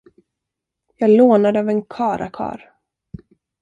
Jag 0.95 1.09
lånade 1.09 1.59
av 1.59 1.69
en 1.69 1.81
karlakarl. 1.85 2.61